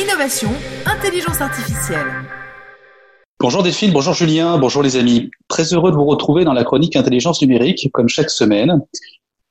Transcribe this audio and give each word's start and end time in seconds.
innovation, 0.00 0.48
intelligence 0.86 1.40
artificielle. 1.40 2.06
Bonjour 3.38 3.62
Delphine, 3.62 3.92
bonjour 3.92 4.14
Julien, 4.14 4.58
bonjour 4.58 4.82
les 4.82 4.96
amis. 4.96 5.30
Très 5.48 5.74
heureux 5.74 5.90
de 5.90 5.96
vous 5.96 6.06
retrouver 6.06 6.44
dans 6.44 6.54
la 6.54 6.64
chronique 6.64 6.96
Intelligence 6.96 7.42
numérique, 7.42 7.90
comme 7.92 8.08
chaque 8.08 8.30
semaine. 8.30 8.80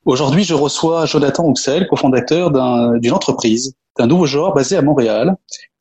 Aujourd'hui, 0.05 0.43
je 0.43 0.55
reçois 0.55 1.05
Jonathan 1.05 1.49
Huxel, 1.49 1.87
cofondateur 1.87 2.51
d'une 2.99 3.13
entreprise, 3.13 3.75
d'un 3.97 4.07
nouveau 4.07 4.25
genre 4.25 4.53
basé 4.53 4.75
à 4.75 4.81
Montréal, 4.81 5.35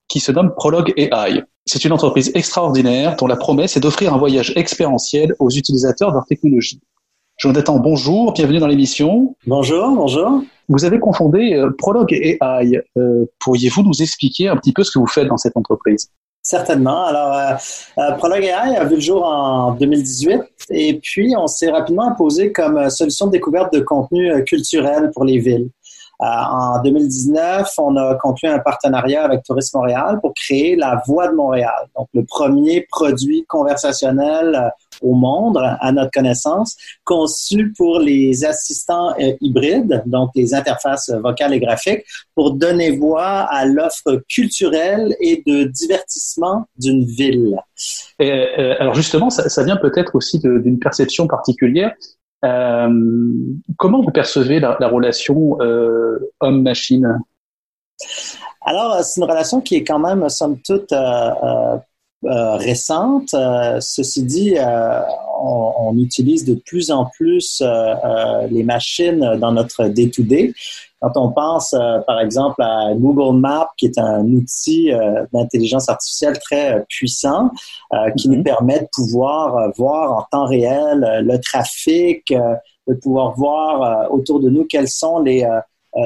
qui 0.07 0.21
se 0.21 0.33
nomme 0.33 0.53
Prologue 0.55 0.93
AI. 0.97 1.43
C'est 1.65 1.85
une 1.85 1.93
entreprise 1.93 2.31
extraordinaire 2.35 3.17
dont 3.17 3.27
la 3.27 3.37
promesse 3.37 3.77
est 3.77 3.81
d'offrir 3.81 4.13
un 4.13 4.19
voyage 4.19 4.53
expérientiel 4.57 5.35
aux 5.39 5.51
utilisateurs 5.51 6.11
de 6.11 6.15
leur 6.15 6.27
technologie. 6.27 6.81
Jonathan, 7.39 7.79
bonjour, 7.79 8.33
bienvenue 8.33 8.59
dans 8.59 8.67
l'émission. 8.67 9.35
Bonjour, 9.47 9.91
bonjour. 9.93 10.43
Vous 10.69 10.85
avez 10.85 10.99
confondé 10.99 11.55
euh, 11.55 11.71
Prologue 11.77 12.13
AI. 12.13 12.83
Euh, 12.97 13.25
pourriez-vous 13.41 13.83
nous 13.83 14.03
expliquer 14.03 14.49
un 14.49 14.57
petit 14.57 14.73
peu 14.73 14.85
ce 14.85 14.91
que 14.91 14.99
vous 14.99 15.07
faites 15.07 15.29
dans 15.29 15.39
cette 15.39 15.57
entreprise? 15.57 16.11
Certainement. 16.43 17.05
Alors, 17.05 17.35
euh, 17.35 17.55
euh, 17.99 18.13
Prologue 18.13 18.45
AI 18.45 18.77
a 18.77 18.85
vu 18.85 18.97
le 18.97 19.01
jour 19.01 19.25
en 19.25 19.73
2018 19.73 20.41
et 20.71 21.01
puis 21.03 21.35
on 21.37 21.47
s'est 21.47 21.71
rapidement 21.71 22.09
imposé 22.09 22.53
comme 22.53 22.89
solution 22.91 23.27
de 23.27 23.33
découverte 23.33 23.73
de 23.73 23.81
contenu 23.81 24.45
culturel 24.45 25.11
pour 25.15 25.25
les 25.25 25.39
villes. 25.39 25.71
Euh, 26.21 26.25
en 26.27 26.83
2019, 26.83 27.69
on 27.79 27.97
a 27.97 28.17
conclu 28.17 28.49
un 28.49 28.59
partenariat 28.59 29.23
avec 29.23 29.45
Tourisme 29.45 29.79
Montréal 29.79 30.19
pour 30.21 30.35
créer 30.35 30.75
la 30.75 31.01
Voix 31.07 31.29
de 31.29 31.35
Montréal, 31.35 31.89
donc 31.97 32.09
le 32.13 32.25
premier 32.25 32.87
produit 32.91 33.45
conversationnel 33.47 34.55
euh, 34.57 34.69
au 35.01 35.15
monde, 35.15 35.61
à 35.63 35.93
notre 35.93 36.11
connaissance, 36.11 36.77
conçu 37.05 37.73
pour 37.77 38.01
les 38.01 38.45
assistants 38.45 39.11
euh, 39.21 39.35
hybrides, 39.41 40.03
donc 40.07 40.31
les 40.35 40.55
interfaces 40.55 41.11
vocales 41.23 41.55
et 41.55 41.61
graphiques, 41.61 42.05
pour 42.35 42.55
donner 42.55 42.97
voix 42.97 43.47
à 43.49 43.65
l'offre 43.65 44.21
culturelle 44.29 45.15
et 45.21 45.45
de 45.47 45.65
divertissement 45.65 46.67
d'une 46.77 47.05
ville. 47.05 47.57
alors 48.19 48.95
justement, 48.95 49.31
ça, 49.31 49.63
vient 49.63 49.77
peut-être 49.77 50.17
aussi 50.17 50.41
d'une 50.41 50.81
perception 50.81 51.29
particulière 51.29 51.93
euh, 51.93 52.18
comment 52.43 54.03
vous 54.03 54.11
percevez 54.13 54.61
la, 54.61 54.77
la 54.81 54.89
relation 54.89 55.61
euh, 55.61 56.19
homme-machine? 56.41 57.19
Alors, 58.63 59.03
c'est 59.03 59.21
une 59.21 59.29
relation 59.29 59.61
qui 59.61 59.77
est 59.77 59.85
quand 59.85 59.99
même, 59.99 60.29
somme 60.29 60.59
toute, 60.61 60.93
euh, 60.93 61.31
euh, 61.43 61.79
euh 62.25 62.57
récente. 62.57 63.35
ceci 63.81 64.25
dit, 64.25 64.57
on, 65.41 65.73
on, 65.79 65.99
utilise 65.99 66.45
de 66.45 66.55
plus 66.55 66.91
en 66.91 67.07
plus 67.07 67.63
les 68.51 68.63
machines 68.63 69.37
dans 69.39 69.53
notre 69.53 69.89
day-to-day. 69.89 70.53
Quand 71.01 71.17
on 71.17 71.31
pense, 71.31 71.75
euh, 71.75 72.01
par 72.07 72.21
exemple, 72.21 72.61
à 72.61 72.93
Google 72.95 73.39
Maps, 73.39 73.71
qui 73.77 73.87
est 73.87 73.99
un 73.99 74.25
outil 74.27 74.93
euh, 74.93 75.25
d'intelligence 75.33 75.89
artificielle 75.89 76.39
très 76.41 76.75
euh, 76.75 76.83
puissant, 76.89 77.51
qui 78.17 78.29
nous 78.29 78.39
mhm. 78.39 78.45
permet 78.45 78.81
de 78.81 78.89
pouvoir 78.93 79.71
voir 79.77 80.19
en 80.19 80.23
temps 80.31 80.47
réel 80.47 81.23
le 81.25 81.39
trafic, 81.39 82.33
de 82.33 82.95
pouvoir 82.95 83.35
voir 83.35 84.13
autour 84.13 84.41
de 84.41 84.51
nous 84.51 84.65
quels 84.65 84.89
sont 84.89 85.21
les 85.21 85.47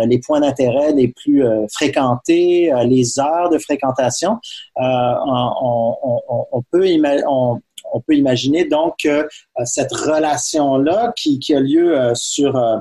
les 0.06 0.20
points 0.20 0.40
d'intérêt 0.40 0.92
les 0.92 1.08
plus 1.08 1.44
fréquentés, 1.70 2.72
les 2.86 3.18
heures 3.18 3.50
de 3.50 3.58
fréquentation. 3.58 4.38
On, 4.76 5.52
on, 5.60 6.22
on, 6.52 6.62
peut 6.70 6.86
on, 7.26 7.60
on 7.92 8.00
peut 8.00 8.14
imaginer 8.14 8.64
donc 8.64 8.94
que 9.02 9.08
euh, 9.08 9.26
cette 9.64 9.92
relation-là 9.92 11.12
qui, 11.16 11.38
a 11.54 11.60
lieu 11.60 11.98
euh, 11.98 12.12
sur, 12.14 12.56
euh, 12.56 12.78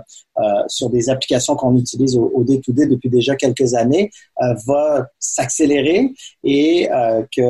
sur 0.67 0.89
des 0.89 1.09
applications 1.09 1.55
qu'on 1.55 1.77
utilise 1.77 2.17
au 2.17 2.43
day-to-day 2.43 2.87
depuis 2.87 3.09
déjà 3.09 3.35
quelques 3.35 3.73
années 3.75 4.09
va 4.65 5.07
s'accélérer 5.19 6.13
et 6.43 6.87
que 7.35 7.41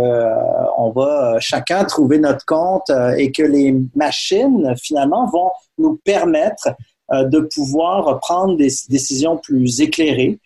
on 0.78 0.92
va 0.92 1.38
chacun 1.40 1.86
trouver 1.86 2.20
notre 2.20 2.44
compte 2.46 2.92
et 3.18 3.32
que 3.32 3.44
les 3.44 3.76
machines 3.96 4.74
finalement 4.82 5.28
vont 5.28 5.52
nous 5.78 6.00
permettre 6.04 6.70
de 7.12 7.40
pouvoir 7.54 8.20
prendre 8.20 8.58
des 8.58 8.70
décisions 8.90 9.38
plus 9.38 9.80
éclairées, 9.80 10.40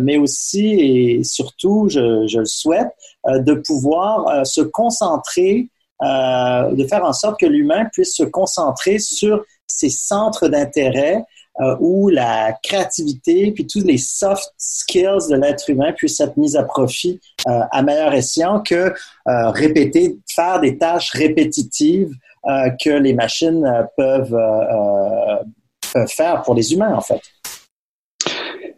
mais 0.00 0.16
aussi 0.16 0.72
et 0.72 1.24
surtout, 1.24 1.88
je 1.90 2.38
le 2.38 2.46
souhaite, 2.46 2.92
de 3.26 3.54
pouvoir 3.54 4.46
se 4.46 4.62
concentrer 4.62 5.68
euh, 6.02 6.72
de 6.72 6.84
faire 6.84 7.04
en 7.04 7.12
sorte 7.12 7.38
que 7.38 7.46
l'humain 7.46 7.86
puisse 7.92 8.16
se 8.16 8.24
concentrer 8.24 8.98
sur 8.98 9.44
ses 9.68 9.90
centres 9.90 10.48
d'intérêt 10.48 11.24
euh, 11.60 11.76
où 11.80 12.08
la 12.08 12.54
créativité 12.62 13.52
puis 13.52 13.66
tous 13.66 13.84
les 13.84 13.98
soft 13.98 14.52
skills 14.56 15.28
de 15.30 15.36
l'être 15.36 15.70
humain 15.70 15.92
puissent 15.92 16.18
être 16.18 16.36
mis 16.36 16.56
à 16.56 16.64
profit 16.64 17.20
euh, 17.46 17.60
à 17.70 17.82
meilleur 17.82 18.14
escient 18.14 18.60
que 18.60 18.92
répéter, 19.26 20.18
faire 20.28 20.60
des 20.60 20.76
tâches 20.76 21.10
répétitives 21.12 22.10
que 22.44 22.90
les 22.90 23.14
machines 23.14 23.64
peuvent, 23.96 24.36
faire 26.08 26.42
pour 26.42 26.54
les 26.54 26.72
humains 26.72 26.96
en 26.96 27.00
fait. 27.00 27.20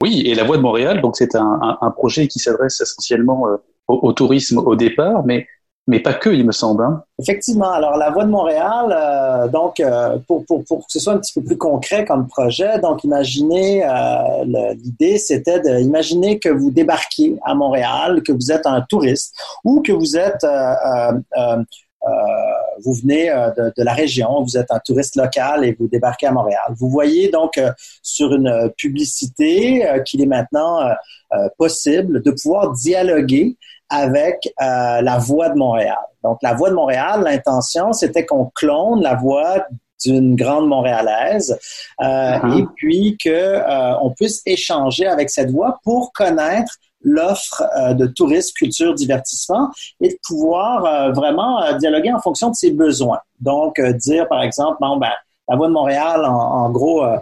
Oui, 0.03 0.25
et 0.27 0.35
la 0.35 0.45
Voix 0.45 0.59
de 0.59 0.63
Montréal, 0.63 1.01
donc 1.01 1.17
c'est 1.17 1.35
un, 1.35 1.95
projet 1.97 2.29
qui 2.29 2.39
s'adresse 2.39 2.81
essentiellement 2.83 3.47
au, 3.89 4.13
tourisme 4.13 4.59
au 4.59 4.77
départ, 4.77 5.25
mais 5.25 5.47
mais 5.87 6.01
pas 6.01 6.15
que, 6.15 6.31
il 6.31 6.47
me 6.47 6.53
semble. 6.53 6.83
Hein. 6.83 7.03
Effectivement. 7.21 7.71
Alors, 7.71 7.97
la 7.99 8.11
Voix 8.11 8.25
de 8.25 8.31
Montréal, 8.31 8.87
euh, 8.91 9.49
donc, 9.49 9.81
euh, 9.81 10.17
pour, 10.27 10.45
pour, 10.47 10.65
pour 10.65 10.79
que 10.79 10.85
ce 10.89 10.99
soit 10.99 11.13
un 11.13 11.19
petit 11.19 11.33
peu 11.35 11.43
plus 11.43 11.59
concret 11.59 12.07
comme 12.07 12.27
projet, 12.27 12.79
donc, 12.79 13.05
imaginez, 13.05 13.85
euh, 13.85 14.75
l'idée, 14.77 15.19
c'était 15.19 15.61
d'imaginer 15.61 16.39
que 16.39 16.49
vous 16.49 16.71
débarquiez 16.71 17.37
à 17.45 17.55
Montréal, 17.55 18.23
que 18.23 18.33
vous 18.33 18.51
êtes 18.51 18.67
un 18.67 18.81
touriste 18.81 19.35
ou 19.63 19.83
que 19.83 19.93
vous 19.93 20.17
êtes, 20.17 20.47
vous 22.85 22.93
venez 22.95 23.27
de, 23.57 23.73
de, 23.77 23.83
la 23.83 23.93
région, 23.93 24.43
vous 24.43 24.57
êtes 24.57 24.71
un 24.71 24.79
touriste 24.79 25.17
local 25.17 25.65
et 25.65 25.77
vous 25.79 25.87
débarquez 25.87 26.27
à 26.27 26.33
Montréal. 26.33 26.75
Vous 26.77 26.89
voyez 26.89 27.29
donc 27.29 27.61
sur 28.03 28.35
une 28.35 28.73
publicité 28.77 29.87
qu'il 30.05 30.23
est 30.23 30.27
maintenant 30.27 30.81
possible 31.57 32.23
de 32.23 32.31
pouvoir 32.31 32.73
dialoguer 32.73 33.57
avec 33.95 34.53
euh, 34.61 35.01
la 35.01 35.19
voix 35.19 35.49
de 35.49 35.57
Montréal. 35.57 35.99
Donc, 36.23 36.39
la 36.43 36.55
voix 36.55 36.71
de 36.71 36.75
Montréal, 36.75 37.23
l'intention, 37.25 37.93
c'était 37.93 38.27
qu'on 38.27 38.51
clone 38.55 39.03
la 39.03 39.15
voix 39.15 39.65
d'une 40.05 40.37
grande 40.37 40.69
montréalaise 40.69 41.59
euh, 42.03 42.05
uh-huh. 42.05 42.59
et 42.59 42.67
puis 42.75 43.17
que 43.23 43.31
euh, 43.31 43.99
on 44.01 44.11
puisse 44.11 44.43
échanger 44.45 45.07
avec 45.07 45.31
cette 45.31 45.51
voix 45.51 45.79
pour 45.85 46.13
connaître 46.13 46.75
l'offre 47.07 47.63
de 47.93 48.07
tourisme, 48.07 48.53
culture, 48.57 48.95
divertissement 48.95 49.71
et 50.01 50.09
de 50.09 50.19
pouvoir 50.27 51.13
vraiment 51.13 51.77
dialoguer 51.77 52.11
en 52.11 52.19
fonction 52.19 52.49
de 52.49 52.55
ses 52.55 52.71
besoins. 52.71 53.21
Donc, 53.41 53.79
dire 53.79 54.27
par 54.27 54.43
exemple, 54.43 54.79
bon 54.81 54.97
ben 54.97 55.13
la 55.49 55.57
voix 55.57 55.69
de 55.69 55.73
Montréal, 55.73 56.25
en, 56.25 56.35
en 56.35 56.71
gros 56.71 57.05
euh, 57.05 57.17
euh, 57.17 57.19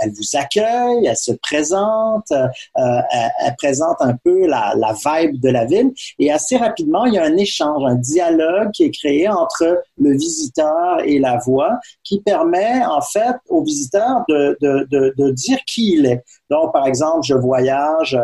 elle 0.00 0.12
vous 0.12 0.38
accueille, 0.38 1.06
elle 1.06 1.16
se 1.16 1.32
présente, 1.32 2.30
euh, 2.30 2.48
elle, 2.76 3.56
présente 3.56 3.96
un 4.00 4.16
peu 4.16 4.46
la, 4.46 4.74
la 4.76 4.92
vibe 4.92 5.40
de 5.40 5.50
la 5.50 5.64
ville 5.64 5.92
et 6.18 6.30
assez 6.30 6.56
rapidement, 6.56 7.04
il 7.04 7.14
y 7.14 7.18
a 7.18 7.24
un 7.24 7.36
échange, 7.36 7.82
un 7.84 7.96
dialogue 7.96 8.70
qui 8.72 8.84
est 8.84 8.90
créé 8.90 9.28
entre 9.28 9.82
le 9.98 10.12
visiteur 10.12 11.00
et 11.04 11.18
la 11.18 11.38
voix 11.38 11.78
qui 12.04 12.20
permet 12.20 12.84
en 12.84 13.00
fait 13.00 13.36
au 13.48 13.62
visiteur 13.62 14.24
de, 14.28 14.56
de, 14.60 14.86
de, 14.90 15.14
de 15.16 15.30
dire 15.30 15.58
qui 15.66 15.94
il 15.94 16.06
est. 16.06 16.24
Donc, 16.50 16.72
par 16.72 16.86
exemple, 16.86 17.22
je 17.24 17.34
voyage 17.34 18.16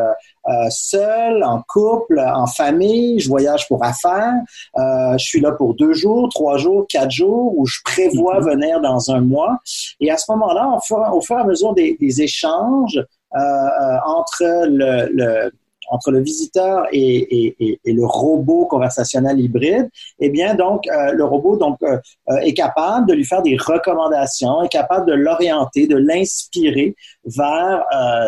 euh, 0.48 0.66
seul, 0.70 1.44
en 1.44 1.62
couple, 1.68 2.18
en 2.18 2.46
famille, 2.46 3.20
je 3.20 3.28
voyage 3.28 3.68
pour 3.68 3.84
affaires, 3.84 4.34
euh, 4.76 5.12
je 5.18 5.24
suis 5.24 5.40
là 5.40 5.52
pour 5.52 5.74
deux 5.74 5.92
jours, 5.92 6.28
trois 6.30 6.56
jours, 6.56 6.86
quatre 6.88 7.10
jours, 7.10 7.56
ou 7.56 7.66
je 7.66 7.78
prévois 7.84 8.40
mhm. 8.40 8.46
venir 8.46 8.80
dans 8.80 9.10
un 9.10 9.20
mois. 9.20 9.58
Et 10.00 10.10
à 10.10 10.16
ce 10.16 10.30
moment-là, 10.32 10.76
au 10.76 11.20
fur, 11.20 11.36
et 11.38 11.40
à 11.40 11.44
mesure 11.44 11.74
des, 11.74 11.96
des 12.00 12.22
échanges 12.22 12.98
euh, 13.34 13.38
euh 13.38 13.96
entre 14.04 14.66
le, 14.66 15.08
le 15.12 15.52
entre 15.90 16.10
le 16.10 16.20
visiteur 16.20 16.86
et, 16.92 17.56
le 17.84 18.04
robot 18.04 18.66
conversationnel 18.66 19.40
hybride, 19.40 19.88
eh 20.20 20.30
bien, 20.30 20.54
donc, 20.54 20.86
euh, 20.88 21.12
le 21.12 21.24
robot 21.24 21.60
euh, 21.82 21.98
euh, 22.30 22.36
est 22.38 22.54
capable 22.54 23.08
de 23.08 23.14
lui 23.14 23.24
faire 23.24 23.42
des 23.42 23.56
recommandations, 23.56 24.62
est 24.62 24.68
capable 24.68 25.06
de 25.06 25.14
l'orienter, 25.14 25.86
de 25.86 25.96
l'inspirer 25.96 26.94
vers 27.24 27.84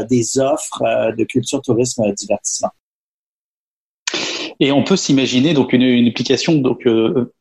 des 0.09 0.39
offres 0.39 0.83
de 1.17 1.25
culture, 1.25 1.61
tourisme, 1.63 2.03
divertissement. 2.13 2.71
Et 4.61 4.71
on 4.71 4.85
peut 4.85 4.97
s'imaginer 4.97 5.53
donc 5.53 5.73
une, 5.73 6.07
application 6.07 6.55
donc 6.55 6.87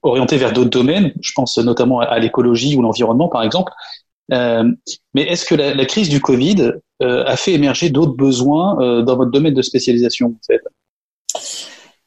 orientée 0.01 0.37
vers 0.37 0.51
d'autres 0.51 0.69
domaines. 0.69 1.13
Je 1.21 1.31
pense 1.35 1.57
notamment 1.57 1.99
à, 1.99 2.17
l'écologie 2.19 2.75
ou 2.75 2.81
l'environnement, 2.81 3.27
par 3.27 3.43
exemple. 3.43 3.71
Euh, 4.31 4.71
mais 5.13 5.23
est-ce 5.23 5.45
que 5.45 5.55
la, 5.55 5.85
crise 5.85 6.09
du 6.09 6.21
Covid 6.21 6.73
euh, 7.01 7.23
a 7.25 7.35
fait 7.35 7.53
émerger 7.53 7.89
d'autres 7.89 8.15
besoins 8.15 8.79
euh, 8.81 9.01
dans 9.01 9.17
votre 9.17 9.31
domaine 9.31 9.53
de 9.53 9.61
spécialisation 9.61 10.27
en 10.27 10.39
fait? 10.45 10.61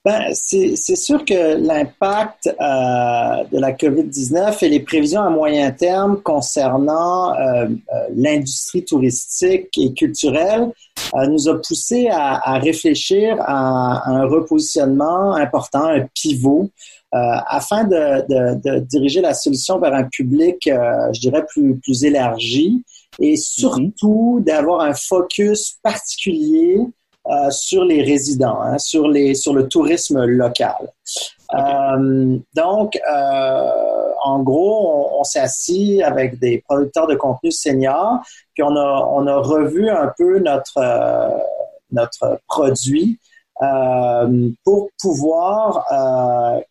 Ben, 0.06 0.32
c'est 0.34 0.76
sûr 0.76 1.24
que 1.24 1.56
l'impact 1.56 2.46
euh, 2.46 3.44
de 3.50 3.58
la 3.58 3.72
COVID-19 3.72 4.64
et 4.64 4.68
les 4.68 4.78
prévisions 4.78 5.22
à 5.22 5.30
moyen 5.30 5.72
terme 5.72 6.22
concernant 6.22 7.34
euh, 7.34 7.64
euh, 7.64 7.68
l'industrie 8.14 8.84
touristique 8.84 9.66
et 9.76 9.92
culturelle 9.94 10.70
nous 11.28 11.48
a 11.48 11.60
poussé 11.60 12.06
à, 12.06 12.34
à 12.34 12.58
réfléchir 12.60 13.36
à, 13.40 14.08
un 14.08 14.26
repositionnement 14.26 15.34
important, 15.34 15.86
un 15.86 16.06
pivot, 16.14 16.70
afin 17.12 17.82
de, 17.84 18.26
de, 18.28 18.60
de, 18.62 18.78
diriger 18.80 19.20
la 19.20 19.34
solution 19.34 19.80
vers 19.80 19.94
un 19.94 20.04
public, 20.04 20.58
je 20.66 21.20
dirais, 21.20 21.44
plus, 21.48 21.78
plus 21.78 22.04
élargi 22.04 22.84
et 23.18 23.34
mm-hmm. 23.34 23.36
surtout 23.36 24.42
d'avoir 24.46 24.82
un 24.82 24.94
focus 24.94 25.78
particulier 25.82 26.78
euh, 27.28 27.50
sur 27.50 27.84
les 27.84 28.02
résidents, 28.02 28.60
hein, 28.60 28.78
sur, 28.78 29.08
les, 29.08 29.34
sur 29.34 29.52
le 29.52 29.68
tourisme 29.68 30.24
local. 30.24 30.76
Euh, 31.54 32.38
donc, 32.54 32.96
euh, 32.96 33.70
en 34.22 34.42
gros, 34.44 35.10
on, 35.18 35.24
s'est 35.24 35.40
assis 35.40 36.02
avec 36.04 36.38
des 36.38 36.62
producteurs 36.68 37.08
de 37.08 37.16
contenu 37.16 37.50
seniors, 37.50 38.20
puis 38.54 38.62
on 38.62 38.76
a, 38.76 39.08
on 39.12 39.26
a 39.26 39.36
revu 39.38 39.90
un 39.90 40.12
peu 40.16 40.38
notre, 40.38 40.80
notre 41.90 42.40
produit 42.46 43.18
pour 44.64 44.90
pouvoir 45.00 45.84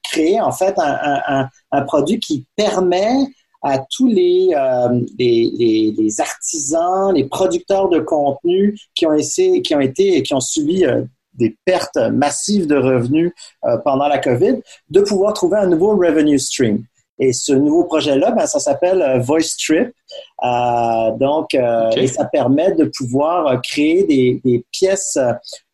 créer 0.04 0.40
en 0.40 0.52
fait 0.52 0.78
un, 0.78 1.20
un, 1.28 1.50
un, 1.72 1.82
produit 1.82 2.20
qui 2.20 2.46
permet 2.56 3.28
à 3.66 3.80
tous 3.80 4.08
les, 4.08 4.50
euh, 4.56 5.02
les, 5.18 5.92
les, 5.98 6.22
artisans, 6.22 7.12
les 7.16 7.24
producteurs 7.24 7.90
de 7.90 8.00
contenu 8.00 8.78
qui 8.94 9.08
ont, 9.08 9.14
essayé, 9.14 9.64
qui 9.64 9.74
ont 9.74 9.80
été 9.80 10.22
qui 10.22 10.36
ont 10.36 10.40
subi 10.40 10.86
euh, 10.86 11.02
des 11.34 11.58
pertes 11.66 11.98
massives 12.14 12.68
de 12.68 12.76
revenus 12.76 13.34
euh, 13.66 13.78
pendant 13.84 14.08
la 14.08 14.20
COVID, 14.20 14.62
de 14.92 15.02
pouvoir 15.02 15.34
trouver 15.34 15.58
un 15.58 15.66
nouveau 15.66 15.98
revenue 15.98 16.38
stream. 16.38 16.84
Et 17.18 17.34
ce 17.34 17.54
nouveau 17.54 17.86
projet-là, 17.86 18.32
ben, 18.32 18.46
ça 18.46 18.60
s'appelle 18.60 19.20
Voice 19.22 19.56
Trip. 19.58 19.90
donc, 21.18 21.56
et 21.56 22.08
ça 22.08 22.26
permet 22.26 22.74
de 22.74 22.92
pouvoir 22.96 23.62
créer 23.62 24.04
des, 24.04 24.42
des 24.44 24.66
pièces 24.72 25.18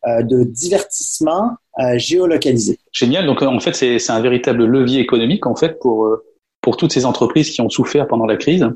de 0.06 0.44
divertissement 0.44 1.50
géolocalisées. 1.96 2.78
Génial. 2.92 3.26
Donc, 3.26 3.42
en 3.42 3.58
fait, 3.58 3.74
c'est 3.74 4.10
un 4.12 4.20
véritable 4.20 4.64
levier 4.64 5.00
économique 5.00 5.44
en 5.44 5.56
fait 5.56 5.80
pour 5.80 6.16
pour 6.62 6.76
toutes 6.76 6.92
ces 6.92 7.04
entreprises 7.04 7.50
qui 7.50 7.60
ont 7.60 7.68
souffert 7.68 8.06
pendant 8.06 8.26
la 8.26 8.36
crise, 8.36 8.66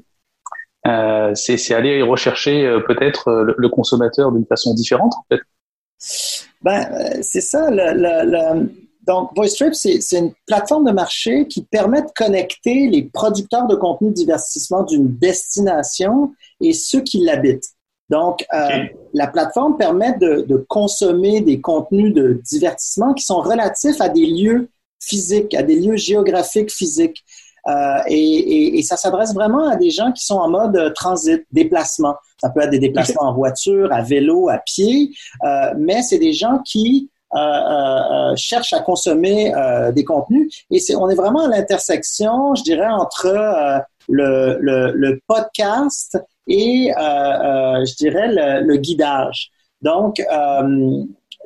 euh, 0.87 1.33
c'est 1.35 1.75
aller 1.75 2.03
rechercher 2.03 2.67
euh, 2.67 2.81
peut-être 2.81 3.29
euh, 3.29 3.55
le, 3.57 3.69
consommateur 3.69 4.31
d'une 4.31 4.47
façon 4.47 4.75
différente, 4.75 5.15
en 5.15 5.25
fait. 5.31 5.41
Ben, 6.63 6.89
euh, 6.93 7.19
c'est 7.23 7.41
ça. 7.41 7.71
Le, 7.71 7.95
le, 7.95 8.71
donc, 9.07 9.31
VoiceTrip, 9.37 9.75
c'est 9.75 10.19
une 10.19 10.33
plateforme 10.47 10.85
de 10.85 10.93
marché 10.93 11.47
qui 11.47 11.63
permet 11.63 12.03
de 12.03 12.11
connecter 12.15 12.89
les 12.89 13.03
producteurs 13.05 13.67
de 13.69 13.77
contenu 13.77 14.11
de 14.11 14.15
divertissement 14.15 14.83
d'une 14.83 15.17
destination 15.17 16.35
et 16.61 16.73
ceux 16.73 17.03
qui 17.03 17.19
l'habitent. 17.19 17.69
Donc, 18.09 18.45
euh, 18.53 18.85
la 19.15 19.27
plateforme 19.27 19.77
permet 19.77 20.17
de, 20.19 20.43
de, 20.43 20.57
consommer 20.69 21.41
des 21.41 21.61
contenus 21.61 22.13
de 22.13 22.41
divertissement 22.45 23.15
qui 23.15 23.25
sont 23.25 23.41
relatifs 23.41 24.01
à 24.01 24.09
des 24.09 24.27
lieux 24.27 24.71
physiques, 25.01 25.55
à 25.55 25.63
des 25.63 25.79
lieux 25.81 25.97
géographiques 25.97 26.71
physiques. 26.71 27.25
Euh, 27.69 27.99
et, 28.07 28.83
ça 28.83 28.97
s'adresse 28.97 29.35
vraiment 29.35 29.69
à 29.69 29.77
des 29.77 29.91
gens 29.91 30.13
qui 30.13 30.25
sont 30.25 30.37
en 30.37 30.49
mode 30.49 30.77
euh, 30.77 30.91
transit, 30.91 31.45
déplacement. 31.51 32.15
Ça 32.41 32.51
peut 32.51 32.61
être 32.61 32.71
des 32.71 32.79
déplacements 32.79 33.25
en 33.25 33.35
voiture, 33.35 33.93
à 33.93 34.03
vélo, 34.03 34.49
à 34.49 34.59
pied, 34.59 35.11
euh, 35.45 35.73
mais 35.77 36.03
c'est 36.03 36.19
des 36.19 36.33
gens 36.33 36.61
qui 36.65 37.11
cherchent 38.37 38.73
à 38.73 38.81
consommer 38.81 39.53
des 39.95 40.05
contenus. 40.05 40.65
Et 40.71 40.79
c'est, 40.79 40.97
on 40.97 41.11
est 41.11 41.15
vraiment 41.15 41.45
à 41.45 41.49
l'intersection, 41.49 42.55
je 42.55 42.63
dirais, 42.63 42.87
entre 42.87 43.83
le, 44.09 44.57
le, 44.59 45.21
podcast 45.27 46.17
et, 46.47 46.93
je 46.97 47.97
dirais, 47.97 48.29
le, 48.31 48.77
guidage. 48.77 49.51
Donc, 49.83 50.23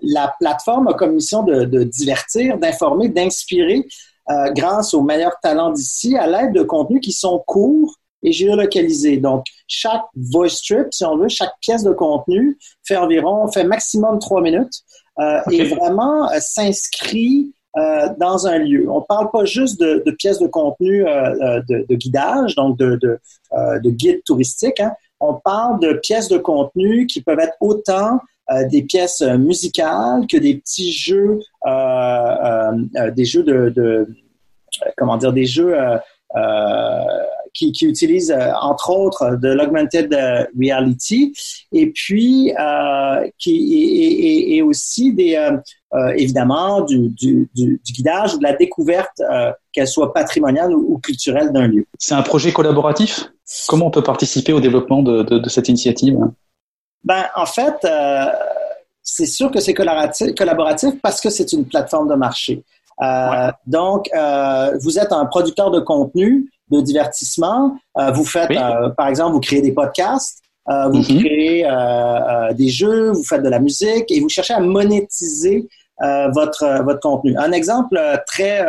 la 0.02 0.32
plateforme 0.38 0.86
a 0.88 0.94
comme 0.94 1.14
mission 1.14 1.42
de, 1.42 1.64
de 1.64 1.82
divertir, 1.82 2.58
d'informer, 2.58 3.08
d'inspirer 3.08 3.84
euh, 4.28 4.50
grâce 4.52 4.94
aux 4.94 5.02
meilleurs 5.02 5.38
talents 5.42 5.70
d'ici 5.70 6.16
à 6.16 6.26
l'aide 6.26 6.52
de 6.52 6.62
contenus 6.62 7.00
qui 7.00 7.12
sont 7.12 7.42
courts 7.46 7.94
et 8.22 8.32
géolocalisés. 8.32 9.16
Donc, 9.16 9.46
chaque 9.66 10.04
voice 10.14 10.60
trip, 10.62 10.88
si 10.90 11.04
on 11.04 11.16
veut, 11.16 11.28
chaque 11.28 11.54
pièce 11.60 11.82
de 11.82 11.92
contenu 11.92 12.58
fait 12.84 12.96
environ, 12.96 13.48
fait 13.48 13.64
maximum 13.64 14.18
trois 14.18 14.42
minutes 14.42 14.82
euh, 15.18 15.40
et 15.50 15.64
vraiment 15.64 16.30
euh, 16.30 16.38
s'inscrit 16.40 17.52
euh, 17.76 18.08
dans 18.18 18.46
un 18.46 18.58
lieu. 18.58 18.90
On 18.90 19.00
parle 19.00 19.30
pas 19.30 19.44
juste 19.44 19.80
de, 19.80 20.02
de 20.04 20.10
pièces 20.12 20.38
de 20.38 20.46
contenu 20.48 21.06
euh, 21.06 21.62
de, 21.68 21.86
de, 21.88 21.94
guidage, 21.94 22.56
donc 22.56 22.76
de, 22.78 22.98
de, 23.00 23.18
de 23.52 23.90
guide 23.90 24.22
touristique. 24.24 24.80
Hein. 24.80 24.92
On 25.20 25.34
parle 25.34 25.80
de 25.80 25.94
pièces 25.94 26.28
de 26.28 26.38
contenu 26.38 27.06
qui 27.06 27.20
peuvent 27.20 27.38
être 27.38 27.56
autant 27.60 28.20
des 28.70 28.82
pièces 28.82 29.22
musicales 29.22 30.26
que 30.26 30.36
des 30.36 30.56
petits 30.56 30.92
jeux, 30.92 31.40
euh, 31.66 31.70
euh, 31.70 33.10
des 33.12 33.24
jeux 33.24 33.42
de, 33.42 34.08
comment 34.96 35.16
dire, 35.16 35.32
des 35.32 35.46
jeux 35.46 35.76
qui, 37.54 37.72
utilisent 37.82 38.36
entre 38.60 38.90
autres 38.90 39.36
de 39.36 39.48
l'augmented 39.48 40.12
reality 40.58 41.32
et 41.72 41.90
puis 41.90 42.52
qui 43.38 44.54
et, 44.56 44.62
aussi 44.62 45.12
des 45.12 45.38
évidemment 46.16 46.82
du, 46.82 47.12
guidage 47.92 48.34
ou 48.34 48.38
de 48.38 48.44
la 48.44 48.54
découverte 48.54 49.22
qu'elle 49.72 49.88
soit 49.88 50.12
patrimoniale 50.12 50.74
ou, 50.74 50.98
culturelle 50.98 51.52
d'un 51.52 51.68
lieu. 51.68 51.86
C'est 51.98 52.14
un 52.14 52.22
projet 52.22 52.52
collaboratif? 52.52 53.32
Comment 53.68 53.86
on 53.86 53.90
peut 53.90 54.02
participer 54.02 54.52
au 54.52 54.60
développement 54.60 55.02
de, 55.02 55.22
de 55.22 55.48
cette 55.48 55.68
initiative? 55.68 56.18
Ben, 57.04 57.24
en 57.34 57.46
fait, 57.46 57.76
euh, 57.84 58.26
c'est 59.02 59.26
sûr 59.26 59.50
que 59.50 59.60
c'est 59.60 59.74
collaboratif 59.74 61.00
parce 61.02 61.20
que 61.20 61.30
c'est 61.30 61.52
une 61.52 61.66
plateforme 61.66 62.08
de 62.08 62.14
marché. 62.14 62.64
Euh, 63.02 63.50
Donc, 63.66 64.10
euh, 64.14 64.76
vous 64.82 64.98
êtes 64.98 65.12
un 65.12 65.24
producteur 65.26 65.70
de 65.70 65.80
contenu, 65.80 66.50
de 66.70 66.80
divertissement. 66.80 67.78
Euh, 67.98 68.10
vous 68.10 68.24
faites, 68.24 68.50
euh, 68.50 68.90
par 68.90 69.08
exemple, 69.08 69.32
vous 69.32 69.40
créez 69.40 69.62
des 69.62 69.72
podcasts, 69.72 70.38
vous 70.66 71.00
mm-hmm. 71.00 71.24
créez 71.24 72.54
des 72.54 72.68
jeux, 72.68 73.10
vous 73.10 73.24
faites 73.24 73.42
de 73.42 73.48
la 73.48 73.58
musique 73.58 74.10
et 74.10 74.20
vous 74.20 74.28
cherchez 74.28 74.54
à 74.54 74.60
monétiser 74.60 75.66
votre 76.32 76.84
votre 76.84 77.00
contenu. 77.00 77.36
Un 77.38 77.50
exemple 77.52 78.00
très 78.26 78.64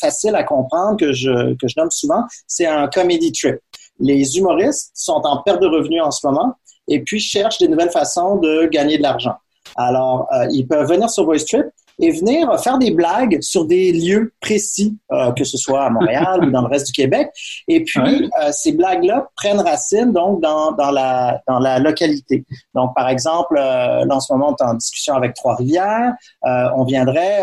facile 0.00 0.34
à 0.36 0.44
comprendre 0.44 0.96
que 0.96 1.12
je 1.12 1.54
que 1.56 1.68
je 1.68 1.74
nomme 1.76 1.90
souvent, 1.90 2.24
c'est 2.46 2.66
un 2.66 2.88
comedy 2.88 3.30
trip. 3.32 3.56
Les 4.00 4.38
humoristes 4.38 4.92
sont 4.94 5.20
en 5.24 5.42
perte 5.42 5.60
de 5.60 5.66
revenus 5.66 6.02
en 6.02 6.10
ce 6.10 6.26
moment 6.26 6.54
et 6.88 7.00
puis 7.00 7.20
cherchent 7.20 7.58
des 7.58 7.68
nouvelles 7.68 7.90
façons 7.90 8.36
de 8.36 8.66
gagner 8.66 8.98
de 8.98 9.02
l'argent. 9.02 9.34
Alors, 9.76 10.28
euh, 10.32 10.46
ils 10.50 10.66
peuvent 10.66 10.88
venir 10.88 11.10
sur 11.10 11.24
VoiceTrip 11.24 11.66
et 12.00 12.12
venir 12.12 12.48
faire 12.60 12.78
des 12.78 12.92
blagues 12.92 13.38
sur 13.40 13.64
des 13.64 13.90
lieux 13.90 14.32
précis, 14.40 14.96
euh, 15.10 15.32
que 15.32 15.42
ce 15.42 15.56
soit 15.56 15.82
à 15.82 15.90
Montréal 15.90 16.44
ou 16.46 16.50
dans 16.52 16.62
le 16.62 16.68
reste 16.68 16.86
du 16.86 16.92
Québec. 16.92 17.28
Et 17.66 17.82
puis, 17.82 18.30
euh, 18.40 18.50
ces 18.52 18.70
blagues-là 18.70 19.28
prennent 19.36 19.58
racine 19.58 20.12
donc 20.12 20.40
dans, 20.40 20.70
dans, 20.72 20.92
la, 20.92 21.42
dans 21.48 21.58
la 21.58 21.80
localité. 21.80 22.44
Donc, 22.74 22.94
par 22.94 23.08
exemple, 23.08 23.56
là, 23.56 24.06
en 24.08 24.20
ce 24.20 24.32
moment, 24.32 24.54
on 24.60 24.64
est 24.64 24.68
en 24.68 24.74
discussion 24.74 25.14
avec 25.14 25.34
Trois-Rivières. 25.34 26.14
on 26.44 26.84
viendrait 26.84 27.42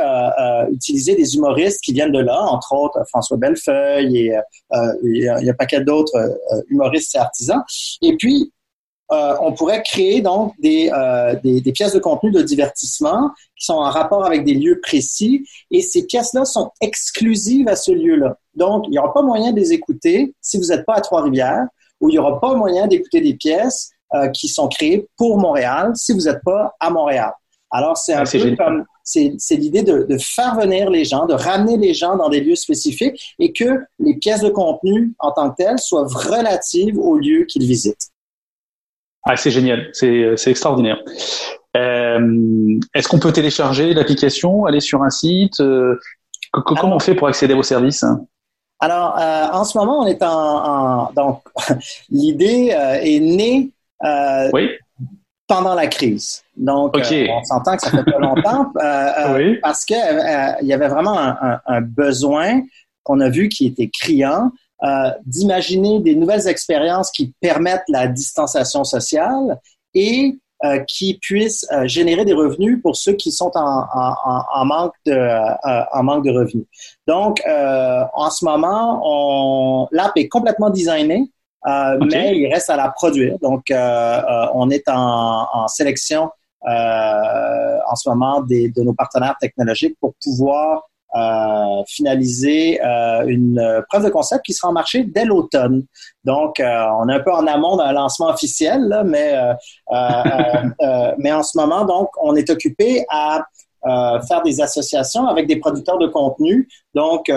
utiliser 0.71 1.15
des 1.15 1.35
humoristes 1.35 1.81
qui 1.81 1.91
viennent 1.91 2.13
de 2.13 2.19
là, 2.19 2.39
entre 2.39 2.73
autres 2.73 3.03
François 3.09 3.35
Bellefeuille 3.35 4.17
et 4.17 4.39
il 5.03 5.17
y, 5.17 5.27
a, 5.27 5.39
il 5.41 5.45
y 5.45 5.49
a 5.49 5.51
un 5.51 5.55
paquet 5.55 5.81
d'autres 5.81 6.39
humoristes 6.69 7.15
et 7.15 7.17
artisans. 7.17 7.61
Et 8.01 8.15
puis, 8.15 8.53
euh, 9.11 9.35
on 9.39 9.53
pourrait 9.53 9.83
créer 9.83 10.21
donc 10.21 10.53
euh, 10.63 11.35
des, 11.43 11.61
des, 11.61 11.71
pièces 11.71 11.93
de 11.93 11.99
contenu 11.99 12.31
de 12.31 12.41
divertissement 12.41 13.29
qui 13.55 13.65
sont 13.65 13.75
en 13.75 13.89
rapport 13.89 14.25
avec 14.25 14.43
des 14.43 14.55
lieux 14.55 14.79
précis 14.81 15.47
et 15.69 15.81
ces 15.81 16.07
pièces-là 16.07 16.43
sont 16.43 16.71
exclusives 16.81 17.67
à 17.67 17.75
ce 17.75 17.91
lieu-là. 17.91 18.37
Donc, 18.55 18.85
il 18.87 18.91
n'y 18.91 18.97
aura 18.97 19.13
pas 19.13 19.21
moyen 19.21 19.51
de 19.51 19.59
les 19.59 19.73
écouter 19.73 20.33
si 20.41 20.57
vous 20.57 20.67
n'êtes 20.67 20.85
pas 20.85 20.95
à 20.95 21.01
Trois-Rivières 21.01 21.67
ou 22.01 22.09
il 22.09 22.13
n'y 22.13 22.17
aura 22.17 22.39
pas 22.39 22.55
moyen 22.55 22.87
d'écouter 22.87 23.21
des 23.21 23.35
pièces 23.35 23.91
euh, 24.15 24.29
qui 24.29 24.47
sont 24.47 24.67
créées 24.67 25.07
pour 25.17 25.37
Montréal 25.37 25.91
si 25.95 26.11
vous 26.11 26.21
n'êtes 26.21 26.41
pas 26.43 26.73
à 26.79 26.89
Montréal. 26.89 27.31
Alors, 27.69 27.97
c'est 27.97 28.13
un 28.13 28.23
ah, 28.25 28.31
peu 28.31 28.55
comme 28.55 28.85
c'est 29.03 29.35
l'idée 29.51 29.83
de, 29.83 30.07
de, 30.09 30.17
faire 30.17 30.55
venir 30.55 30.89
les 30.89 31.05
gens, 31.05 31.27
de 31.27 31.35
ramener 31.35 31.77
les 31.77 31.93
gens 31.93 32.15
dans 32.15 32.29
des 32.29 32.39
lieux 32.39 32.55
spécifiques 32.55 33.35
et 33.37 33.53
que 33.53 33.83
les 33.99 34.15
pièces 34.15 34.41
de 34.41 34.49
contenu 34.49 35.13
en 35.19 35.31
tant 35.31 35.51
que 35.51 35.57
telles 35.57 35.77
soient 35.77 36.07
relatives 36.07 36.97
au 36.97 37.17
lieu 37.17 37.45
qu'ils 37.45 37.67
visitent. 37.67 38.09
Ah, 39.27 39.35
c'est 39.35 39.49
génial, 39.49 39.89
c'est 39.93 40.35
extraordinaire. 40.47 40.99
Euh, 41.75 42.79
Est-ce 42.93 43.07
qu'on 43.07 43.19
peut 43.19 43.33
télécharger 43.33 43.93
l'application, 43.93 44.65
aller 44.65 44.79
sur 44.79 45.01
un 45.01 45.09
site 45.09 45.59
euh, 45.59 45.99
Comment 46.51 46.95
on 46.95 46.99
fait 46.99 47.15
pour 47.15 47.27
accéder 47.27 47.53
à 47.53 47.55
vos 47.55 47.63
services 47.63 48.05
Alors, 48.79 49.17
euh, 49.19 49.47
en 49.51 49.63
ce 49.65 49.77
moment, 49.77 50.01
on 50.01 50.05
est 50.05 50.21
en, 50.21 51.11
donc 51.13 51.41
l'idée 52.09 52.71
euh, 52.71 52.99
est 53.01 53.19
née 53.19 53.71
euh, 54.05 54.49
oui. 54.53 54.69
pendant 55.47 55.73
la 55.73 55.87
crise. 55.87 56.43
Donc, 56.55 56.95
on 56.95 57.43
s'entend 57.43 57.75
que 57.77 57.81
ça 57.81 57.89
fait 57.89 58.03
pas 58.03 58.19
longtemps 58.19 58.71
parce 59.61 59.85
que 59.85 60.61
il 60.61 60.67
y 60.67 60.73
avait 60.73 60.87
vraiment 60.87 61.19
un, 61.19 61.59
un 61.65 61.81
besoin 61.81 62.61
qu'on 63.03 63.19
a 63.21 63.29
vu 63.29 63.49
qui 63.49 63.65
était 63.65 63.89
criant 63.89 64.51
d'imaginer 65.25 65.99
des 65.99 66.15
nouvelles 66.15 66.47
expériences 66.47 67.09
qui 67.11 67.33
permettent 67.41 67.87
la 67.89 68.07
distanciation 68.07 68.83
sociale 68.83 69.59
et 69.93 70.37
euh, 70.63 70.79
qui 70.87 71.19
puissent 71.21 71.67
euh, 71.73 71.85
générer 71.85 72.23
des 72.23 72.31
revenus 72.31 72.81
pour 72.81 72.95
ceux 72.95 73.11
qui 73.11 73.29
sont 73.29 73.51
en, 73.55 73.85
en, 73.93 74.43
en 74.55 74.65
manque 74.65 74.93
de 75.05 75.11
euh, 75.11 75.83
en 75.91 76.01
manque 76.01 76.23
de 76.23 76.31
revenus. 76.31 76.65
Donc, 77.07 77.41
en 77.45 78.29
ce 78.29 78.45
moment, 78.45 79.89
l'app 79.91 80.13
est 80.15 80.29
complètement 80.29 80.69
designée, 80.69 81.29
mais 81.65 82.37
il 82.37 82.47
reste 82.53 82.69
à 82.69 82.77
la 82.77 82.89
produire. 82.89 83.37
Donc, 83.39 83.65
on 83.69 84.69
est 84.69 84.87
en, 84.87 85.47
en 85.53 85.67
sélection 85.67 86.29
en 86.65 87.95
ce 87.95 88.09
moment 88.09 88.41
des, 88.41 88.69
de 88.69 88.81
nos 88.81 88.93
partenaires 88.93 89.35
technologiques 89.41 89.97
pour 89.99 90.13
pouvoir 90.23 90.83
euh, 91.15 91.83
finaliser 91.87 92.81
euh, 92.83 93.25
une 93.25 93.83
preuve 93.89 94.03
de 94.03 94.09
concept 94.09 94.45
qui 94.45 94.51
sera 94.51 94.67
en 94.67 94.73
marché 94.73 95.03
dès 95.03 95.23
l'automne. 95.23 95.85
Donc, 96.25 96.59
euh, 96.59 96.85
on 96.99 97.07
est 97.07 97.13
un 97.13 97.19
peu 97.21 97.31
en 97.31 97.47
amont 97.47 97.77
d'un 97.77 97.93
lancement 97.93 98.27
officiel, 98.27 98.81
là, 98.89 99.03
mais 99.05 99.33
mais 101.17 101.31
en 101.31 101.41
ce 101.41 101.57
moment, 101.57 101.85
donc, 101.85 102.09
on 102.21 102.35
est 102.35 102.49
occupé 102.49 103.05
à 103.09 103.45
faire 104.27 104.41
des 104.43 104.59
associations 104.59 105.27
avec 105.27 105.47
des 105.47 105.55
producteurs 105.55 105.99
de 105.99 106.07
contenu. 106.07 106.67
Donc, 106.93 107.31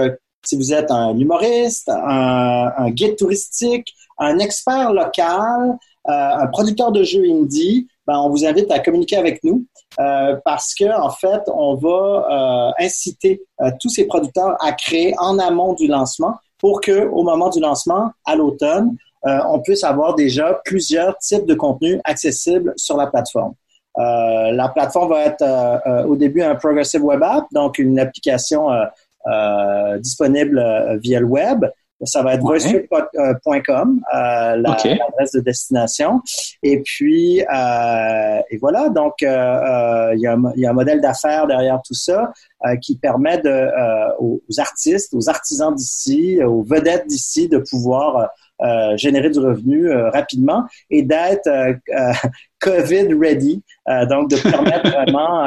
si 0.44 0.56
vous 0.56 0.72
êtes 0.72 0.90
un 0.90 1.16
humoriste, 1.16 1.88
un, 1.88 2.72
un 2.76 2.90
guide 2.90 3.16
touristique, 3.16 3.94
un 4.18 4.38
expert 4.38 4.92
local, 4.92 5.78
un 6.06 6.46
producteur 6.48 6.90
de 6.90 7.04
jeux 7.04 7.24
indie, 7.30 7.86
ben, 8.08 8.18
on 8.20 8.30
vous 8.30 8.46
invite 8.46 8.70
à 8.70 8.78
communiquer 8.78 9.18
avec 9.18 9.44
nous 9.44 9.66
euh, 10.00 10.34
parce 10.42 10.74
que 10.74 10.86
en 10.98 11.10
fait, 11.10 11.42
on 11.54 11.74
va 11.74 12.70
euh, 12.78 12.84
inciter 12.84 13.42
euh, 13.60 13.70
tous 13.82 13.90
ces 13.90 14.06
producteurs 14.06 14.56
à 14.64 14.72
créer 14.72 15.14
en 15.18 15.38
amont 15.38 15.74
du 15.74 15.86
lancement 15.86 16.36
pour 16.58 16.80
que 16.80 17.06
au 17.06 17.22
moment 17.22 17.50
du 17.50 17.60
lancement 17.60 18.10
à 18.24 18.34
l'automne, 18.34 18.96
on 19.24 19.60
puisse 19.60 19.84
avoir 19.84 20.14
déjà 20.14 20.58
plusieurs 20.64 21.18
types 21.18 21.44
de 21.44 21.54
contenus 21.54 22.00
accessibles 22.04 22.72
sur 22.76 22.96
la 22.96 23.08
plateforme. 23.08 23.52
la 23.96 24.70
plateforme 24.74 25.10
va 25.10 25.24
être 25.24 26.06
au 26.08 26.16
début 26.16 26.42
un 26.42 26.54
progressive 26.54 27.04
web 27.04 27.22
app, 27.22 27.44
donc 27.52 27.78
une 27.78 27.98
application 27.98 28.70
disponible 29.98 30.98
via 31.02 31.20
le 31.20 31.26
web 31.26 31.66
ça 32.04 32.22
va 32.22 32.34
être 32.34 32.42
voicetrip.com, 32.42 34.00
euh, 34.14 34.56
l'adresse 34.56 35.32
de 35.34 35.40
destination. 35.40 36.20
Et 36.62 36.80
puis, 36.82 37.42
euh, 37.42 38.40
et 38.50 38.56
voilà, 38.58 38.88
donc 38.88 39.14
euh, 39.22 39.26
euh, 39.26 40.14
il 40.14 40.20
y, 40.20 40.26
a 40.26 40.34
un, 40.34 40.52
y, 40.56 40.66
a 40.66 40.70
un 40.70 40.74
modèle 40.74 41.00
d'affaires 41.00 41.46
derrière 41.46 41.80
tout 41.84 41.94
ça 41.94 42.32
euh, 42.66 42.76
qui 42.76 42.96
permet 42.96 43.38
de, 43.38 43.48
euh, 43.48 44.08
aux, 44.20 44.40
artistes, 44.58 45.12
aux 45.14 45.28
artisans 45.28 45.74
d'ici, 45.74 46.42
aux 46.42 46.62
vedettes 46.62 47.06
d'ici 47.06 47.48
de 47.48 47.58
pouvoir 47.58 48.30
générer 48.96 49.30
du 49.30 49.38
revenu 49.38 49.88
rapidement 49.88 50.64
et 50.90 51.02
d'être 51.02 51.48
COVID 52.60 53.14
ready, 53.14 53.62
donc 54.08 54.30
de 54.30 54.36
permettre 54.36 54.90
vraiment 54.90 55.44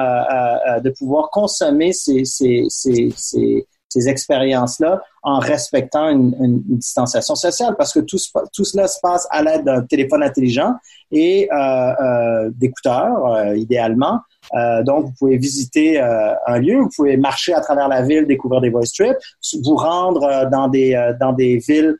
de 0.80 0.90
pouvoir 0.92 1.30
consommer 1.30 1.92
ces, 1.92 2.24
ces, 2.24 2.64
ces, 2.70 3.10
ces 3.18 3.68
ces 3.92 4.08
expériences-là 4.08 5.02
en 5.22 5.40
respectant 5.40 6.08
une, 6.10 6.34
une, 6.40 6.62
distanciation 6.78 7.36
sociale 7.36 7.76
parce 7.78 7.92
que 7.92 8.00
tout, 8.00 8.18
tout 8.54 8.64
cela 8.64 8.88
se 8.88 9.00
passe 9.02 9.28
à 9.32 9.44
l'aide 9.44 9.66
d'un 9.66 9.82
téléphone 9.82 10.24
intelligent 10.24 10.76
et 11.12 11.50
euh, 11.52 11.56
euh, 11.58 12.50
d'écouteurs, 12.56 13.26
euh, 13.26 13.58
idéalement. 13.58 14.22
Euh, 14.54 14.82
donc, 14.84 15.08
vous 15.08 15.14
pouvez 15.20 15.38
visiter 15.38 16.02
euh, 16.02 16.34
un 16.48 16.60
lieu, 16.60 16.78
vous 16.78 16.90
pouvez 16.96 17.18
marcher 17.18 17.54
à 17.54 17.60
travers 17.60 17.90
la 17.90 18.02
ville, 18.02 18.26
découvrir 18.26 18.62
des 18.62 18.70
voice 18.70 18.94
trips, 18.94 19.18
vous 19.62 19.76
rendre 19.76 20.50
dans 20.50 20.70
des, 20.70 21.14
dans 21.20 21.34
des 21.34 21.58
villes 21.58 21.98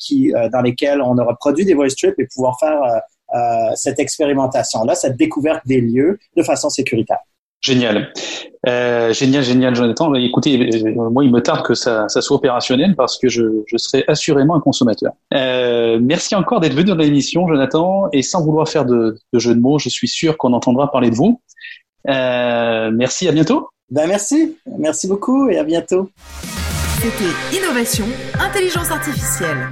qui, 0.00 0.32
dans 0.52 0.60
lesquelles 0.60 1.00
on 1.00 1.16
aura 1.18 1.36
produit 1.36 1.64
des 1.64 1.74
voice 1.74 1.94
trips 1.96 2.18
et 2.18 2.26
pouvoir 2.34 2.58
faire 2.58 2.80
cette 3.76 4.00
expérimentation-là, 4.00 4.96
cette 4.96 5.16
découverte 5.16 5.64
des 5.66 5.80
lieux 5.80 6.18
de 6.36 6.42
façon 6.42 6.68
sécuritaire. 6.68 7.20
Génial. 7.60 8.12
Euh, 8.68 9.12
génial, 9.12 9.42
génial, 9.42 9.74
Jonathan. 9.74 10.10
Bah, 10.10 10.20
écoutez, 10.20 10.84
euh, 10.84 11.10
moi, 11.10 11.24
il 11.24 11.32
me 11.32 11.40
tarde 11.40 11.62
que 11.62 11.74
ça, 11.74 12.08
ça 12.08 12.20
soit 12.20 12.36
opérationnel 12.36 12.94
parce 12.96 13.18
que 13.18 13.28
je, 13.28 13.42
je 13.66 13.76
serai 13.76 14.04
assurément 14.06 14.54
un 14.54 14.60
consommateur. 14.60 15.12
Euh, 15.34 15.98
merci 16.00 16.34
encore 16.34 16.60
d'être 16.60 16.74
venu 16.74 16.90
dans 16.90 16.94
l'émission, 16.94 17.48
Jonathan. 17.48 18.08
Et 18.12 18.22
sans 18.22 18.44
vouloir 18.44 18.68
faire 18.68 18.84
de, 18.84 19.18
de 19.32 19.38
jeu 19.38 19.54
de 19.54 19.60
mots, 19.60 19.78
je 19.78 19.88
suis 19.88 20.08
sûr 20.08 20.38
qu'on 20.38 20.52
entendra 20.52 20.90
parler 20.90 21.10
de 21.10 21.16
vous. 21.16 21.40
Euh, 22.08 22.90
merci, 22.92 23.28
à 23.28 23.32
bientôt. 23.32 23.68
Ben 23.90 24.06
merci, 24.06 24.56
merci 24.78 25.06
beaucoup 25.06 25.50
et 25.50 25.58
à 25.58 25.64
bientôt. 25.64 26.08
C'était 27.02 27.58
Innovation, 27.58 28.06
Intelligence 28.40 28.90
Artificielle. 28.90 29.68